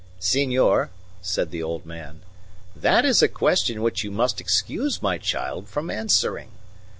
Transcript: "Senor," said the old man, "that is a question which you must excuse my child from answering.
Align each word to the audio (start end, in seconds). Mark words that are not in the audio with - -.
"Senor," 0.17 0.89
said 1.21 1.51
the 1.51 1.61
old 1.61 1.85
man, 1.85 2.23
"that 2.75 3.05
is 3.05 3.21
a 3.21 3.27
question 3.27 3.83
which 3.83 4.03
you 4.03 4.09
must 4.09 4.41
excuse 4.41 4.99
my 5.03 5.19
child 5.19 5.69
from 5.69 5.91
answering. 5.91 6.49